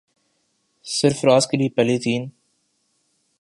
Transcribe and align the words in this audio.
سرفراز 0.85 1.47
کے 1.47 1.57
لیے 1.57 1.69
پہلی 1.69 1.97
تین 1.99 2.27